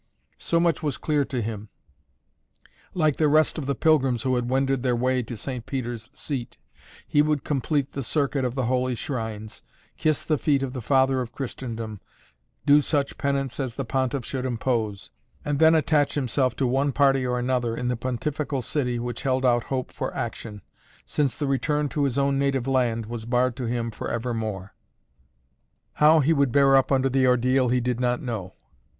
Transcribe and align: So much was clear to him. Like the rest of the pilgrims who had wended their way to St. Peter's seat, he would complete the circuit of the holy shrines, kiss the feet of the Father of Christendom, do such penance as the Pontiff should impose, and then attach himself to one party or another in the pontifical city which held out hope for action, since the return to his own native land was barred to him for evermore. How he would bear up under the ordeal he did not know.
So 0.39 0.59
much 0.59 0.81
was 0.81 0.97
clear 0.97 1.23
to 1.25 1.43
him. 1.43 1.69
Like 2.95 3.17
the 3.17 3.27
rest 3.27 3.59
of 3.59 3.67
the 3.67 3.75
pilgrims 3.75 4.23
who 4.23 4.33
had 4.33 4.49
wended 4.49 4.81
their 4.81 4.95
way 4.95 5.21
to 5.21 5.37
St. 5.37 5.63
Peter's 5.67 6.09
seat, 6.11 6.57
he 7.07 7.21
would 7.21 7.43
complete 7.43 7.91
the 7.91 8.01
circuit 8.01 8.43
of 8.43 8.55
the 8.55 8.65
holy 8.65 8.95
shrines, 8.95 9.61
kiss 9.99 10.25
the 10.25 10.39
feet 10.39 10.63
of 10.63 10.73
the 10.73 10.81
Father 10.81 11.21
of 11.21 11.31
Christendom, 11.33 12.01
do 12.65 12.81
such 12.81 13.19
penance 13.19 13.59
as 13.59 13.75
the 13.75 13.85
Pontiff 13.85 14.25
should 14.25 14.43
impose, 14.43 15.11
and 15.45 15.59
then 15.59 15.75
attach 15.75 16.15
himself 16.15 16.55
to 16.55 16.65
one 16.65 16.91
party 16.91 17.23
or 17.23 17.37
another 17.37 17.77
in 17.77 17.87
the 17.87 17.95
pontifical 17.95 18.63
city 18.63 18.97
which 18.97 19.21
held 19.21 19.45
out 19.45 19.65
hope 19.65 19.91
for 19.91 20.11
action, 20.15 20.63
since 21.05 21.37
the 21.37 21.45
return 21.45 21.87
to 21.89 22.05
his 22.05 22.17
own 22.17 22.39
native 22.39 22.65
land 22.65 23.05
was 23.05 23.25
barred 23.25 23.55
to 23.57 23.65
him 23.65 23.91
for 23.91 24.09
evermore. 24.09 24.73
How 25.93 26.21
he 26.21 26.33
would 26.33 26.51
bear 26.51 26.75
up 26.75 26.91
under 26.91 27.07
the 27.07 27.27
ordeal 27.27 27.69
he 27.69 27.79
did 27.79 27.99
not 27.99 28.19
know. 28.19 28.55